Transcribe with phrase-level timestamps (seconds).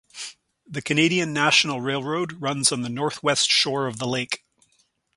[0.65, 4.43] The Canadian National railroad runs on the northwest shore of the lake.